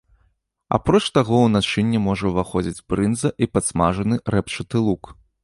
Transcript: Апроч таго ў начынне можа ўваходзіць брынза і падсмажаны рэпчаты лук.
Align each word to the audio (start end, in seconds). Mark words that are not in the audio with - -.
Апроч 0.77 1.01
таго 1.17 1.33
ў 1.41 1.51
начынне 1.57 1.99
можа 2.07 2.25
ўваходзіць 2.31 2.83
брынза 2.95 3.29
і 3.33 3.45
падсмажаны 3.59 4.15
рэпчаты 4.37 4.77
лук. 4.89 5.03